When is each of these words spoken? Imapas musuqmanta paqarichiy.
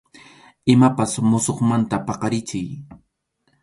Imapas 0.75 1.11
musuqmanta 1.31 1.97
paqarichiy. 2.07 2.69